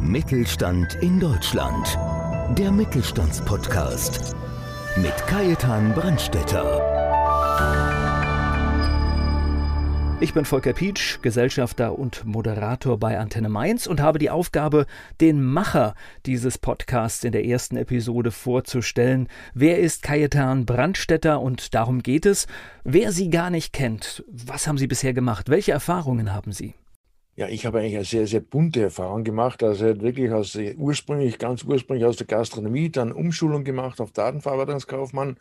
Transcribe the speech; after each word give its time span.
Mittelstand 0.00 0.94
in 1.02 1.20
Deutschland. 1.20 1.98
Der 2.56 2.70
Mittelstandspodcast 2.70 4.34
mit 4.96 5.16
Kajetan 5.26 5.92
Brandstetter. 5.92 6.96
Ich 10.20 10.32
bin 10.32 10.44
Volker 10.46 10.72
Pietsch, 10.72 11.20
Gesellschafter 11.20 11.98
und 11.98 12.24
Moderator 12.24 12.98
bei 12.98 13.18
Antenne 13.18 13.48
Mainz 13.50 13.86
und 13.86 14.00
habe 14.00 14.18
die 14.18 14.30
Aufgabe, 14.30 14.86
den 15.20 15.42
Macher 15.42 15.94
dieses 16.24 16.56
Podcasts 16.56 17.22
in 17.24 17.32
der 17.32 17.44
ersten 17.44 17.76
Episode 17.76 18.30
vorzustellen. 18.30 19.28
Wer 19.52 19.78
ist 19.78 20.02
Kajetan 20.02 20.64
Brandstetter 20.64 21.40
und 21.40 21.74
darum 21.74 22.02
geht 22.02 22.24
es. 22.24 22.46
Wer 22.84 23.12
Sie 23.12 23.28
gar 23.28 23.50
nicht 23.50 23.72
kennt, 23.72 24.24
was 24.28 24.66
haben 24.66 24.78
Sie 24.78 24.86
bisher 24.86 25.12
gemacht? 25.12 25.50
Welche 25.50 25.72
Erfahrungen 25.72 26.32
haben 26.32 26.52
Sie? 26.52 26.74
Ja, 27.38 27.48
ich 27.48 27.66
habe 27.66 27.80
eigentlich 27.80 27.96
eine 27.96 28.04
sehr, 28.06 28.26
sehr 28.26 28.40
bunte 28.40 28.80
Erfahrung 28.80 29.22
gemacht. 29.22 29.62
Also 29.62 30.00
wirklich 30.00 30.32
aus 30.32 30.56
ursprünglich, 30.78 31.38
ganz 31.38 31.64
ursprünglich 31.64 32.06
aus 32.06 32.16
der 32.16 32.26
Gastronomie, 32.26 32.90
dann 32.90 33.12
Umschulung 33.12 33.62
gemacht 33.62 34.00
auf 34.00 34.10
Datenverarbeitungskaufmann 34.12 35.36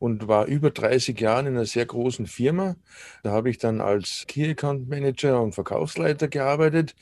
und 0.00 0.26
war 0.26 0.46
über 0.46 0.70
30 0.70 1.20
Jahre 1.20 1.46
in 1.46 1.54
einer 1.54 1.66
sehr 1.66 1.86
großen 1.86 2.26
Firma. 2.26 2.74
Da 3.22 3.30
habe 3.30 3.50
ich 3.50 3.58
dann 3.58 3.80
als 3.80 4.24
Key 4.26 4.50
Account 4.50 4.88
Manager 4.88 5.40
und 5.40 5.54
Verkaufsleiter 5.54 6.26
gearbeitet 6.26 6.96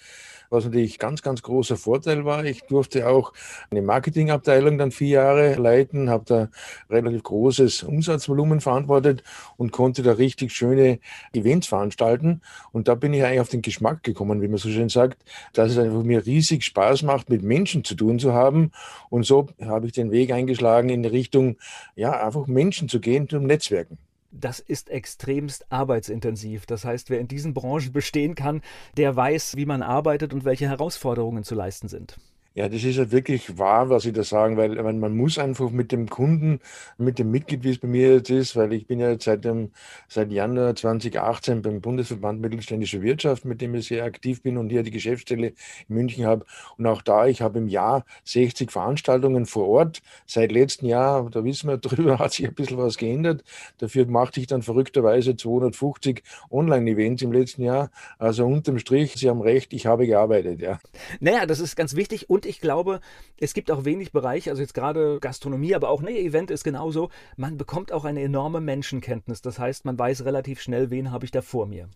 was 0.51 0.65
natürlich 0.65 0.99
ganz, 0.99 1.23
ganz 1.23 1.43
großer 1.43 1.77
Vorteil 1.77 2.25
war. 2.25 2.45
Ich 2.45 2.63
durfte 2.63 3.09
auch 3.09 3.33
eine 3.71 3.83
Marketingabteilung 3.83 4.79
dann 4.79 4.91
vier 4.91 5.09
Jahre 5.09 5.55
leiten, 5.55 6.11
habe 6.11 6.25
da 6.27 6.49
relativ 6.91 7.23
großes 7.23 7.83
Umsatzvolumen 7.83 8.61
verantwortet 8.61 9.23
und 9.57 9.73
konnte 9.73 10.03
da 10.03 10.13
richtig 10.13 10.53
schöne 10.53 11.01
Events 11.33 11.67
veranstalten. 11.67 12.41
Und 12.73 12.89
da 12.89 12.95
bin 12.95 13.13
ich 13.13 13.25
eigentlich 13.25 13.41
auf 13.41 13.49
den 13.49 13.63
Geschmack 13.63 14.03
gekommen, 14.03 14.43
wie 14.43 14.49
man 14.49 14.59
so 14.59 14.69
schön 14.69 14.89
sagt, 14.89 15.25
dass 15.53 15.73
es 15.73 15.79
einfach 15.79 16.03
mir 16.03 16.25
riesig 16.25 16.65
Spaß 16.65 17.03
macht, 17.03 17.29
mit 17.29 17.43
Menschen 17.43 17.85
zu 17.85 17.95
tun 17.95 18.19
zu 18.19 18.33
haben. 18.33 18.73
Und 19.11 19.25
so 19.25 19.49
habe 19.61 19.87
ich 19.87 19.93
den 19.93 20.11
Weg 20.11 20.33
eingeschlagen 20.33 20.89
in 20.89 21.03
die 21.03 21.09
Richtung, 21.09 21.57
ja, 21.95 22.25
einfach 22.25 22.47
Menschen 22.47 22.88
zu 22.89 23.01
gehen, 23.01 23.29
zum 23.29 23.45
Netzwerken 23.45 23.99
das 24.31 24.61
ist 24.61 24.91
extremst 24.91 25.71
arbeitsintensiv. 25.71 26.67
Das 26.67 26.85
heißt, 26.85 27.11
wer 27.11 27.21
in 27.21 27.29
diesen 27.29 27.55
Branchen 27.55 27.93
bestehen 27.93 28.35
kann, 28.35 28.63
der 28.97 29.17
weiß, 29.17 29.57
wie 29.57 29.67
man 29.67 29.83
arbeitet 29.83 30.33
und 30.33 30.45
welche 30.45 30.69
Herausforderungen 30.69 31.45
zu 31.45 31.55
leisten 31.55 31.89
sind. 31.89 32.19
Ja, 32.55 32.69
das 32.69 32.83
ist 32.83 32.97
ja 32.97 33.13
wirklich 33.13 33.57
wahr, 33.57 33.89
was 33.89 34.03
Sie 34.03 34.13
da 34.13 34.25
sagen, 34.25 34.57
weil 34.57 34.83
man 34.83 35.17
muss 35.17 35.39
einfach 35.39 35.71
mit 35.71 35.93
dem 35.93 36.09
Kunden, 36.09 36.59
mit 36.97 37.21
dem 37.21 37.31
Mitglied, 37.31 37.63
wie 37.63 37.71
es 37.71 37.79
bei 37.79 37.87
mir 37.87 38.15
jetzt 38.15 38.31
ist, 38.31 38.57
weil 38.57 38.73
ich 38.73 38.89
bin 38.89 38.99
ja 38.99 39.11
jetzt 39.11 39.27
seit, 39.27 39.45
dem, 39.45 39.71
seit 40.09 40.33
Januar 40.33 40.75
2018 40.75 41.63
beim 41.63 41.81
Bundesverband 41.81 42.41
Mittelständische 42.41 43.01
Wirtschaft, 43.01 43.45
mit 43.45 43.61
dem 43.61 43.77
ich 43.77 43.87
sehr 43.87 44.03
aktiv 44.03 44.43
bin 44.43 44.57
und 44.57 44.71
hier 44.71 44.83
die 44.83 44.91
Geschäftsstelle 44.91 45.53
in 45.89 45.95
München 45.95 46.27
habe. 46.27 46.47
Und 46.79 46.87
auch 46.87 47.03
da, 47.03 47.27
ich 47.27 47.43
habe 47.43 47.59
im 47.59 47.69
Jahr 47.69 48.05
60 48.25 48.73
Veranstaltungen 48.73 49.47
vor 49.47 49.69
Ort. 49.69 50.03
Seit 50.27 50.51
letztem 50.51 50.89
Jahr, 50.89 51.31
da 51.31 51.45
wissen 51.45 51.69
wir 51.69 51.77
drüber, 51.79 52.19
hat 52.19 52.33
sich 52.33 52.49
ein 52.49 52.55
bisschen 52.55 52.79
was 52.79 52.97
geändert. 52.97 53.45
Dafür 53.79 54.07
machte 54.07 54.41
ich 54.41 54.49
dann 54.49 54.63
verrückterweise 54.63 55.37
250 55.37 56.25
Online-Events 56.51 57.23
im 57.23 57.31
letzten 57.31 57.63
Jahr. 57.63 57.91
Also 58.19 58.47
unterm 58.47 58.81
Strich, 58.81 59.15
Sie 59.15 59.29
haben 59.29 59.43
recht, 59.43 59.73
ich 59.73 59.87
habe 59.87 60.09
gearbeitet, 60.09 60.61
ja. 60.61 60.81
Naja, 61.21 61.47
das 61.47 61.61
ist 61.61 61.77
ganz 61.77 61.95
wichtig 61.95 62.29
und 62.29 62.48
ich 62.49 62.61
glaube, 62.61 63.01
es 63.39 63.55
gibt 63.55 63.71
auch 63.71 63.85
wenig 63.85 64.13
Bereiche, 64.13 64.51
also 64.51 64.63
jetzt 64.63 64.75
gerade 64.75 65.19
Gastronomie, 65.21 65.75
aber 65.75 65.91
auch 65.91 66.01
ne, 66.03 66.19
Event 66.19 66.51
ist 66.51 66.65
genauso. 66.65 67.11
Man 67.37 67.57
bekommt 67.57 67.93
auch 67.93 68.05
eine 68.05 68.23
enorme 68.23 68.61
Menschenkenntnis. 68.61 69.43
Das 69.43 69.59
heißt, 69.59 69.85
man 69.85 69.99
weiß 69.99 70.25
relativ 70.25 70.61
schnell, 70.61 70.91
wen 70.91 71.13
habe 71.13 71.25
ich 71.25 71.31
da 71.31 71.43
vor 71.43 71.67
mir. 71.67 71.89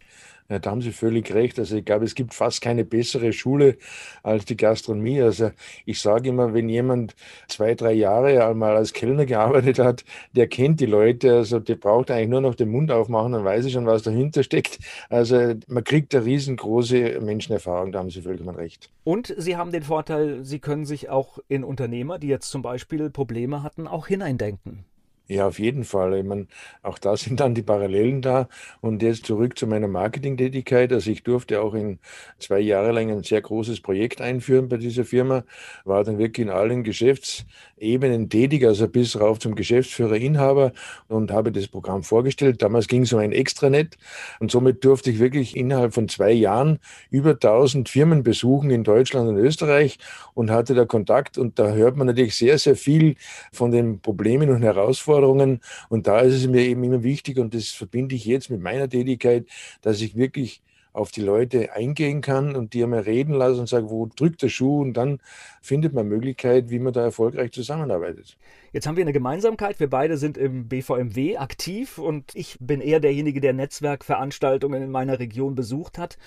Ja, 0.49 0.59
da 0.59 0.71
haben 0.71 0.83
Sie 0.83 0.93
völlig 0.93 1.33
recht. 1.33 1.59
Also 1.59 1.77
ich 1.77 1.85
glaube, 1.85 2.05
es 2.05 2.15
gibt 2.15 2.35
fast 2.35 2.61
keine 2.61 2.85
bessere 2.85 3.33
Schule 3.33 3.77
als 4.23 4.45
die 4.45 4.57
Gastronomie. 4.57 5.23
Also 5.23 5.51
ich 5.87 6.01
sage 6.01 6.29
immer, 6.29 6.53
wenn 6.53 6.69
jemand 6.69 7.15
zwei, 7.49 7.75
drei 7.75 7.93
Jahre 7.93 8.45
einmal 8.45 8.77
als 8.77 8.93
Kellner 8.93 9.25
gearbeitet 9.25 9.79
hat, 9.79 10.05
der 10.33 10.49
kennt 10.49 10.81
die 10.81 10.87
Leute. 10.87 11.37
Also 11.37 11.59
der 11.59 11.77
braucht 11.77 12.11
eigentlich 12.11 12.29
nur 12.29 12.41
noch 12.41 12.55
den 12.55 12.71
Mund 12.71 12.91
aufmachen, 12.91 13.33
dann 13.33 13.45
weiß 13.45 13.65
ich 13.65 13.73
schon, 13.73 13.87
was 13.87 14.03
dahinter 14.03 14.43
steckt. 14.43 14.79
Also 15.09 15.55
man 15.69 15.85
kriegt 15.85 16.15
eine 16.15 16.25
riesengroße 16.25 17.21
Menschenerfahrung, 17.21 17.93
da 17.93 18.01
haben 18.01 18.11
Sie 18.11 18.21
vollkommen 18.21 18.57
recht. 18.57 18.91
Und 19.05 19.35
Sie 19.37 19.57
haben 19.57 19.73
den 19.73 19.83
Vorteil, 19.83 20.32
Sie 20.41 20.59
können 20.59 20.85
sich 20.85 21.09
auch 21.09 21.39
in 21.49 21.65
Unternehmer, 21.65 22.19
die 22.19 22.29
jetzt 22.29 22.51
zum 22.51 22.63
Beispiel 22.63 23.11
Probleme 23.11 23.63
hatten, 23.63 23.87
auch 23.87 24.07
hineindenken. 24.07 24.85
Ja, 25.33 25.47
auf 25.47 25.59
jeden 25.59 25.85
Fall. 25.85 26.15
Ich 26.19 26.25
meine, 26.25 26.47
auch 26.83 26.99
da 26.99 27.17
sind 27.17 27.41
dann 27.41 27.55
die 27.55 27.63
Parallelen 27.63 28.21
da. 28.21 28.49
Und 28.83 29.01
jetzt 29.03 29.25
zurück 29.25 29.59
zu 29.59 29.67
meiner 29.67 29.89
Marketingtätigkeit. 29.89 30.93
Also 30.93 31.11
ich 31.11 31.23
durfte 31.23 31.63
auch 31.63 31.73
in 31.73 32.01
zwei 32.39 32.61
Jahre 32.61 32.93
lang 32.93 33.11
ein 33.11 33.23
sehr 33.23 33.41
großes 33.41 33.81
Projekt 33.81 34.21
einführen 34.21 34.69
bei 34.69 34.77
dieser 34.77 35.05
Firma, 35.07 35.45
war 35.87 36.05
dann 36.05 36.19
wirklich 36.19 36.47
in 36.47 36.53
allen 36.53 36.85
Geschäftsebenen 36.85 38.29
tätig, 38.29 38.67
also 38.67 38.89
bis 38.89 39.19
rauf 39.19 39.39
zum 39.39 39.55
Geschäftsführer, 39.55 40.17
Inhaber 40.17 40.73
und 41.09 41.31
habe 41.31 41.51
das 41.51 41.67
Programm 41.67 42.03
vorgestellt. 42.03 42.61
Damals 42.61 42.87
ging 42.87 43.03
es 43.05 43.13
um 43.15 43.19
ein 43.21 43.33
Extranet 43.33 43.97
und 44.39 44.51
somit 44.51 44.85
durfte 44.85 45.11
ich 45.11 45.19
wirklich 45.19 45.57
innerhalb 45.57 45.95
von 45.95 46.09
zwei 46.11 46.33
Jahren 46.33 46.79
über 47.11 47.31
1000 47.31 47.89
Firmen 47.89 48.23
besuchen 48.23 48.71
in 48.71 48.85
Deutschland 48.85 49.31
und 49.31 49.37
Österreich 49.39 49.97
und 50.35 50.51
hatte 50.51 50.75
da 50.75 50.85
Kontakt 50.85 51.39
und 51.39 51.59
da 51.59 51.73
hört 51.73 51.97
man 51.97 52.07
natürlich 52.09 52.37
sehr, 52.37 52.59
sehr 52.59 52.77
viel 52.77 53.17
von 53.51 53.71
den 53.71 54.01
Problemen 54.01 54.51
und 54.51 54.63
Herausforderungen 54.63 55.22
Herausforderungen. 55.23 55.61
Und 55.89 56.07
da 56.07 56.21
ist 56.21 56.35
es 56.35 56.47
mir 56.47 56.63
eben 56.63 56.85
immer 56.85 57.03
wichtig, 57.03 57.39
und 57.39 57.55
das 57.55 57.69
verbinde 57.69 58.15
ich 58.15 58.25
jetzt 58.25 58.51
mit 58.51 58.61
meiner 58.61 58.89
Tätigkeit, 58.89 59.47
dass 59.81 60.01
ich 60.01 60.17
wirklich 60.17 60.63
auf 60.95 61.11
die 61.11 61.23
Leute 61.23 61.73
eingehen 61.73 62.21
kann 62.21 62.55
und 62.55 62.75
die 62.75 62.83
einmal 62.83 63.01
reden 63.01 63.33
lassen 63.33 63.61
und 63.61 63.67
sagen, 63.67 63.89
wo 63.89 64.07
drückt 64.15 64.43
der 64.43 64.51
Schuh 64.51 64.83
und 64.83 64.93
dann 64.93 65.21
findet 65.63 65.95
man 65.95 66.07
Möglichkeit, 66.07 66.69
wie 66.69 66.79
man 66.79 66.93
da 66.93 67.01
erfolgreich 67.01 67.51
zusammenarbeitet. 67.53 68.37
Jetzt 68.73 68.87
haben 68.87 68.97
wir 68.97 69.03
eine 69.03 69.15
Gemeinsamkeit. 69.15 69.81
Wir 69.81 69.89
beide 69.89 70.19
sind 70.19 70.37
im 70.37 70.69
BVMW 70.69 71.39
aktiv 71.39 71.97
und 71.97 72.35
ich 72.35 72.59
bin 72.61 72.83
eher 72.83 73.01
derjenige, 73.01 73.41
der 73.41 73.55
Netzwerkveranstaltungen 73.55 74.83
in 74.83 74.91
meiner 74.91 75.19
Region 75.19 75.55
besucht 75.55 75.97
hat 75.97 76.19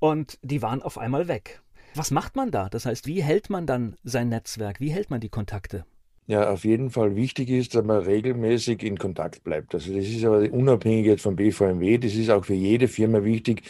und 0.00 0.40
die 0.42 0.62
waren 0.62 0.82
auf 0.82 0.98
einmal 0.98 1.28
weg. 1.28 1.62
Was 1.94 2.10
macht 2.10 2.34
man 2.34 2.50
da? 2.50 2.68
Das 2.68 2.86
heißt, 2.86 3.06
wie 3.06 3.22
hält 3.22 3.50
man 3.50 3.66
dann 3.66 3.94
sein 4.02 4.30
Netzwerk? 4.30 4.80
Wie 4.80 4.90
hält 4.90 5.10
man 5.10 5.20
die 5.20 5.28
Kontakte? 5.28 5.84
Ja, 6.30 6.50
auf 6.50 6.66
jeden 6.66 6.90
Fall 6.90 7.16
wichtig 7.16 7.48
ist, 7.48 7.74
dass 7.74 7.82
man 7.86 8.02
regelmäßig 8.02 8.82
in 8.82 8.98
Kontakt 8.98 9.42
bleibt. 9.44 9.74
Also 9.74 9.94
das 9.94 10.04
ist 10.04 10.22
aber 10.26 10.42
unabhängig 10.52 11.06
jetzt 11.06 11.22
vom 11.22 11.36
BVMW, 11.36 11.96
das 11.96 12.12
ist 12.16 12.28
auch 12.28 12.44
für 12.44 12.52
jede 12.52 12.86
Firma 12.86 13.24
wichtig, 13.24 13.62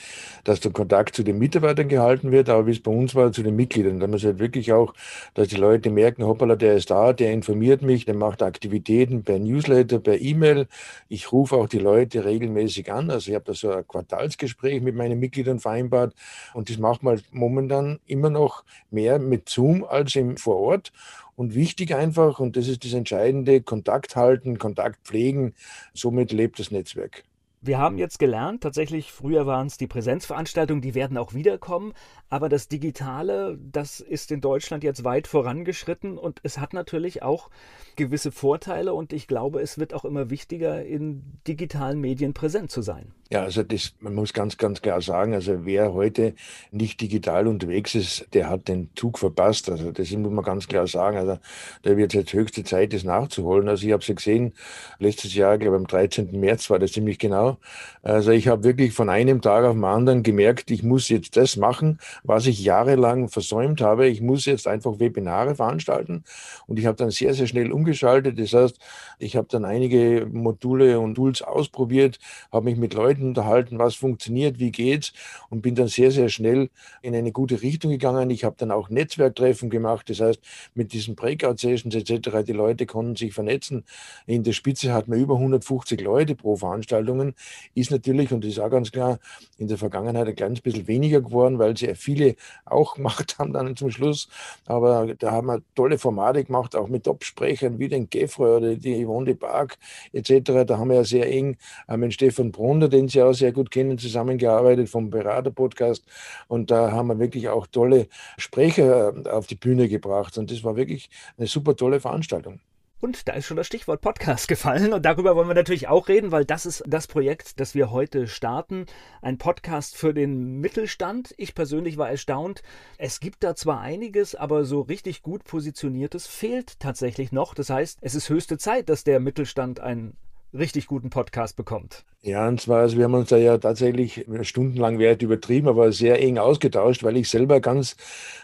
dass 0.42 0.58
der 0.58 0.72
Kontakt 0.72 1.14
zu 1.14 1.22
den 1.22 1.38
Mitarbeitern 1.38 1.86
gehalten 1.86 2.32
wird, 2.32 2.48
aber 2.48 2.66
wie 2.66 2.72
es 2.72 2.80
bei 2.82 2.91
uns 2.91 3.14
war, 3.14 3.30
zu 3.30 3.44
den 3.44 3.54
Mitgliedern. 3.54 4.00
Da 4.00 4.08
muss 4.08 4.24
halt 4.24 4.41
wirklich 4.41 4.72
auch, 4.72 4.92
dass 5.34 5.46
die 5.46 5.54
Leute 5.56 5.88
merken, 5.91 6.24
hoppala, 6.26 6.56
der 6.56 6.74
ist 6.74 6.91
da, 6.91 7.12
der 7.12 7.32
informiert 7.32 7.82
mich, 7.82 8.06
der 8.06 8.16
macht 8.16 8.42
Aktivitäten 8.42 9.22
per 9.22 9.38
Newsletter, 9.38 10.00
per 10.00 10.20
E-Mail. 10.20 10.66
Ich 11.08 11.30
rufe 11.30 11.54
auch 11.54 11.69
die 11.69 11.78
Leute 11.78 12.25
regelmäßig 12.25 12.90
an. 12.90 13.12
Also 13.12 13.30
ich 13.30 13.36
habe 13.36 13.44
da 13.44 13.54
so 13.54 13.70
ein 13.70 13.86
Quartalsgespräch 13.86 14.82
mit 14.82 14.96
meinen 14.96 15.20
Mitgliedern 15.20 15.60
vereinbart 15.60 16.12
und 16.54 16.70
das 16.70 16.78
macht 16.78 17.04
man 17.04 17.20
momentan 17.30 18.00
immer 18.06 18.30
noch 18.30 18.64
mehr 18.90 19.20
mit 19.20 19.48
Zoom 19.48 19.84
als 19.84 20.16
im 20.16 20.36
vor 20.36 20.56
Ort. 20.56 20.92
Und 21.38 21.54
wichtig 21.54 21.94
einfach, 21.94 22.41
und 22.41 22.56
das 22.56 22.66
ist 22.66 22.84
das 22.84 22.94
Entscheidende, 22.94 23.60
Kontakt 23.60 24.16
halten, 24.16 24.59
Kontakt 24.59 25.06
pflegen. 25.06 25.54
Somit 25.94 26.32
lebt 26.32 26.59
das 26.59 26.72
Netzwerk. 26.72 27.22
Wir 27.60 27.78
haben 27.78 27.97
jetzt 27.97 28.19
gelernt, 28.19 28.65
tatsächlich, 28.65 29.12
früher 29.12 29.47
waren 29.47 29.69
es 29.69 29.78
die 29.78 29.87
Präsenzveranstaltungen, 29.87 30.82
die 30.82 30.97
werden 30.97 31.16
auch 31.16 31.34
wiederkommen, 31.34 31.93
aber 32.31 32.49
das 32.49 32.69
Digitale, 32.69 33.59
das 33.61 34.00
ist 34.00 34.31
in 34.31 34.41
Deutschland 34.41 34.84
jetzt 34.84 35.05
weit 35.05 35.27
vorangeschritten 35.27 36.19
und 36.19 36.41
es 36.43 36.59
hat 36.59 36.75
natürlich 36.75 37.22
auch 37.22 37.50
gewisse 37.97 38.33
Vorteile 38.33 38.94
und 38.94 39.12
ich 39.12 39.27
glaube, 39.27 39.61
es 39.61 39.78
wird 39.78 39.94
auch 39.94 40.05
immer 40.05 40.31
wichtiger, 40.31 40.84
in 40.84 41.22
digitalen 41.47 42.00
Medien 42.00 42.34
präsent 42.34 42.71
zu 42.71 42.83
sein. 42.83 43.12
Ja, 43.31 43.43
also 43.43 43.62
das, 43.62 43.93
man 44.00 44.15
muss 44.15 44.33
ganz, 44.33 44.56
ganz 44.56 44.81
klar 44.81 45.03
sagen, 45.03 45.34
also 45.34 45.67
wer 45.67 45.93
heute 45.93 46.34
nicht 46.71 46.99
digital 47.03 47.47
unterwegs 47.47 47.94
ist, 47.94 48.27
der 48.33 48.49
hat 48.49 48.69
den 48.69 48.88
Zug 48.94 49.19
verpasst. 49.19 49.69
Also 49.69 49.93
das 49.93 50.11
muss 50.12 50.32
man 50.32 50.44
ganz 50.44 50.67
klar 50.67 50.87
sagen. 50.87 51.19
Also 51.19 51.38
da 51.82 51.97
wird 51.99 52.14
jetzt 52.14 52.32
höchste 52.32 52.64
Zeit, 52.64 52.94
das 52.94 53.05
nachzuholen. 53.05 53.69
Also 53.69 53.87
ich 53.87 53.93
habe 53.93 54.00
es 54.00 54.08
ja 54.08 54.14
gesehen, 54.14 54.55
letztes 54.99 55.35
Jahr, 55.35 55.58
glaube 55.58 55.76
ich, 55.76 55.81
am 55.81 55.87
13. 55.87 56.41
März 56.41 56.70
war 56.70 56.79
das 56.79 56.93
ziemlich 56.93 57.19
genau. 57.19 57.58
Also 58.02 58.31
ich 58.31 58.49
habe 58.49 58.64
wirklich 58.64 58.94
von 58.94 59.11
einem 59.11 59.43
Tag 59.43 59.67
auf 59.67 59.75
den 59.75 59.85
anderen 59.85 60.23
gemerkt, 60.23 60.70
ich 60.70 60.82
muss 60.82 61.11
jetzt 61.11 61.37
das 61.37 61.58
machen, 61.58 61.99
was 62.25 62.47
ich 62.47 62.62
jahrelang 62.62 63.29
versäumt 63.29 63.81
habe. 63.81 64.09
Ich 64.09 64.20
muss 64.20 64.44
jetzt 64.44 64.67
einfach 64.67 64.99
Webinare 64.99 65.55
veranstalten. 65.55 66.25
Und 66.67 66.79
ich 66.79 66.87
habe 66.87 66.97
dann 66.97 67.11
sehr, 67.11 67.35
sehr 67.35 67.47
schnell 67.47 67.73
umgeschaltet. 67.73 68.38
Das 68.38 68.53
heißt, 68.53 68.79
ich 69.19 69.37
habe 69.37 69.49
dann 69.50 69.65
einige 69.65 70.29
Module 70.31 71.00
und 71.00 71.15
Tools 71.15 71.43
ausprobiert, 71.43 72.19
habe 72.53 72.67
mich 72.67 72.76
mit 72.76 72.94
Leuten 72.94 73.29
unterhalten, 73.29 73.79
was 73.79 73.94
funktioniert, 73.94 74.59
wie 74.59 74.70
geht's 74.70 75.12
und 75.50 75.62
bin 75.62 75.75
dann 75.75 75.88
sehr, 75.88 76.11
sehr 76.11 76.29
schnell 76.29 76.70
in 77.03 77.15
eine 77.15 77.32
gute 77.32 77.62
Richtung 77.62 77.91
gegangen. 77.91 78.31
Ich 78.31 78.44
habe 78.44 78.56
dann 78.59 78.71
auch 78.71 78.91
Netzwerktreffen 78.91 79.71
gemacht, 79.71 80.09
das 80.11 80.21
heißt 80.21 80.41
mit 80.75 80.93
diesen 80.93 81.14
Breakout-Sessions 81.14 81.94
etc. 81.94 82.44
Die 82.47 82.53
Leute 82.53 82.87
konnten 82.87 83.17
sich 83.17 83.32
vernetzen. 83.32 83.85
In 84.26 84.43
der 84.43 84.53
Spitze 84.53 84.93
hat 84.93 85.09
man 85.09 85.19
über 85.19 85.35
150 85.35 86.00
Leute 86.00 86.35
pro 86.35 86.56
Veranstaltungen 86.56 87.35
ist 87.75 87.91
natürlich, 87.91 88.32
und 88.32 88.44
das 88.44 88.53
ist 88.53 88.59
auch 88.59 88.71
ganz 88.71 88.93
klar, 88.93 89.19
in 89.59 89.69
der 89.69 89.79
Vergangenheit 89.79 90.26
ein 90.26 90.37
kleines 90.37 90.61
bisschen 90.61 90.87
weniger 90.87 91.21
geworden, 91.21 91.59
weil 91.59 91.76
sehr 91.76 91.97
viele 92.08 92.37
auch 92.64 92.94
gemacht 92.99 93.37
haben 93.38 93.52
dann 93.52 93.76
zum 93.76 93.90
Schluss. 93.90 94.28
Aber 94.66 95.14
da 95.19 95.32
haben 95.32 95.49
wir 95.49 95.62
tolle 95.75 95.99
Formate 95.99 96.44
gemacht, 96.44 96.75
auch 96.75 96.88
mit 96.88 97.05
Top-Sprechern 97.05 97.78
wie 97.78 97.88
den 97.88 98.08
Gefroy 98.08 98.56
oder 98.56 98.75
die 98.75 99.05
Yvonne 99.05 99.26
de 99.26 99.34
Park 99.34 99.78
etc. 100.12 100.64
Da 100.66 100.78
haben 100.78 100.88
wir 100.88 100.96
ja 100.96 101.05
sehr 101.05 101.31
eng 101.31 101.56
mit 101.88 102.14
Stefan 102.14 102.52
Brunner, 102.52 102.88
den 102.88 103.08
Sie 103.08 103.22
auch 103.22 103.32
sehr 103.32 103.52
gut 103.52 103.70
kennen, 103.70 103.99
zusammengearbeitet 103.99 104.88
vom 104.88 105.10
Berater-Podcast. 105.10 106.05
Und 106.49 106.70
da 106.70 106.93
haben 106.93 107.08
wir 107.08 107.19
wirklich 107.19 107.49
auch 107.49 107.66
tolle 107.66 108.08
Sprecher 108.37 109.14
äh, 109.25 109.28
auf 109.28 109.46
die 109.46 109.56
Bühne 109.56 109.88
gebracht. 109.88 110.38
Und 110.38 110.50
das 110.50 110.64
war 110.64 110.76
wirklich 110.76 111.11
eine 111.37 111.46
super 111.46 111.76
tolle 111.76 112.00
Veranstaltung. 112.00 112.61
Und 113.00 113.29
da 113.29 113.35
ist 113.35 113.47
schon 113.47 113.56
das 113.56 113.67
Stichwort 113.67 114.00
Podcast 114.00 114.49
gefallen. 114.49 114.93
Und 114.93 115.05
darüber 115.05 115.37
wollen 115.37 115.49
wir 115.49 115.55
natürlich 115.55 115.89
auch 115.89 116.09
reden, 116.09 116.33
weil 116.33 116.45
das 116.45 116.67
ist 116.67 116.83
das 116.87 117.06
Projekt, 117.06 117.61
das 117.61 117.75
wir 117.75 117.91
heute 117.91 118.27
starten. 118.27 118.87
Ein 119.23 119.39
Podcast 119.39 119.97
für 119.97 120.12
den 120.12 120.61
Mittelstand. 120.61 121.33
Ich 121.37 121.55
persönlich 121.55 121.97
war 121.97 122.11
erstaunt. 122.11 122.62
Es 122.97 123.21
gibt 123.21 123.45
da 123.45 123.55
zwar 123.55 123.81
einiges, 123.81 124.35
aber 124.35 124.65
so 124.65 124.81
richtig 124.81 125.23
gut 125.23 125.45
positioniertes 125.45 126.27
fehlt 126.27 126.81
tatsächlich 126.81 127.31
noch. 127.31 127.55
Das 127.55 127.71
heißt, 127.71 127.99
es 128.00 128.15
ist 128.17 128.29
höchste 128.29 128.59
Zeit, 128.59 128.89
dass 128.89 129.05
der 129.05 129.21
Mittelstand 129.21 129.79
einen 129.79 130.17
richtig 130.53 130.87
guten 130.87 131.11
Podcast 131.11 131.56
bekommt. 131.56 132.05
Ja, 132.21 132.49
und 132.49 132.61
zwar, 132.61 132.81
also 132.81 132.97
wir 132.97 133.05
haben 133.05 133.15
uns 133.15 133.29
da 133.29 133.37
ja 133.37 133.59
tatsächlich 133.59 134.27
stundenlang 134.43 134.99
Wert 134.99 135.23
übertrieben, 135.23 135.69
aber 135.69 135.93
sehr 135.93 136.21
eng 136.21 136.37
ausgetauscht, 136.37 137.05
weil 137.05 137.17
ich 137.17 137.31
selber 137.31 137.61
ganz, 137.61 137.97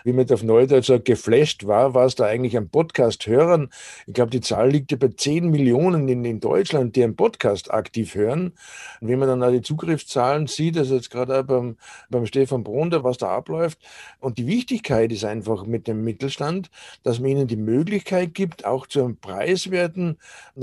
wie 0.05 0.13
man 0.13 0.31
auf 0.31 0.45
Neudeutsch 0.45 0.87
sagt, 0.87 1.07
geflasht 1.07 1.67
war, 1.67 1.93
was 1.93 2.15
da 2.15 2.25
eigentlich 2.25 2.57
am 2.57 2.69
Podcast 2.69 3.27
hören. 3.27 3.71
Ich 4.07 4.15
glaube, 4.15 4.31
die 4.31 4.41
Zahl 4.41 4.71
liegt 4.71 4.93
ja 4.93 4.97
bei 4.97 5.09
10 5.09 5.51
Millionen 5.51 6.09
in, 6.09 6.25
in 6.25 6.39
Deutschland, 6.39 6.95
die 6.95 7.03
einen 7.03 7.17
Podcast 7.17 7.75
aktiv 7.75 8.15
hören. 8.15 8.53
Und 9.01 9.09
wenn 9.09 9.19
man 9.19 9.29
dann 9.29 9.43
auch 9.43 9.51
die 9.51 9.61
Zugriffszahlen 9.61 10.47
sieht, 10.47 10.79
also 10.79 10.95
jetzt 10.95 11.11
gerade 11.11 11.43
beim, 11.43 11.77
beim 12.11 12.27
Stefan 12.27 12.63
Brunner, 12.63 13.03
was 13.03 13.19
da 13.19 13.31
abläuft. 13.31 13.81
Und 14.21 14.39
die 14.39 14.47
Wichtigkeit 14.47 15.11
ist 15.11 15.25
einfach 15.25 15.67
mit 15.67 15.89
dem 15.89 16.05
Mittelstand, 16.05 16.71
dass 17.03 17.19
man 17.19 17.31
ihnen 17.31 17.49
die 17.49 17.57
Möglichkeit 17.57 18.35
gibt, 18.35 18.65
auch 18.65 18.87
zu 18.87 19.03
einem 19.03 19.17
preiswerten 19.17 20.17